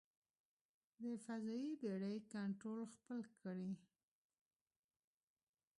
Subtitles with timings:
[1.01, 3.71] د فضايي بېړۍ کنټرول خپل کړي.